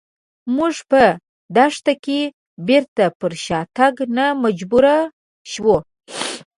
[0.55, 1.03] موږ په
[1.55, 2.19] دښته کې
[2.67, 4.85] بېرته پر شاتګ ته مجبور
[5.51, 5.77] شوو.